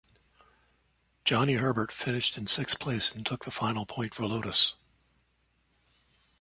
[1.25, 4.73] Johnny Herbert finished in sixth place and took the final point for Lotus.